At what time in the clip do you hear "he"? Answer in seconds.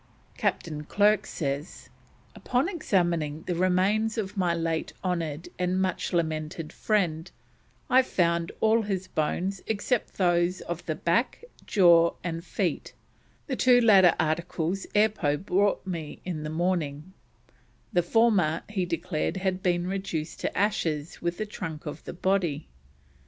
18.69-18.87